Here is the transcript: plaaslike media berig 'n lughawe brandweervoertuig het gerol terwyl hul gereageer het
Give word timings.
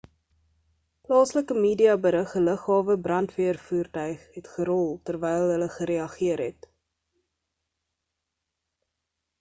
plaaslike 1.09 1.57
media 1.65 1.97
berig 2.05 2.33
'n 2.39 2.43
lughawe 2.47 2.95
brandweervoertuig 3.09 4.25
het 4.39 4.49
gerol 4.55 4.89
terwyl 5.11 5.47
hul 5.53 5.67
gereageer 5.77 6.45
het 6.47 6.69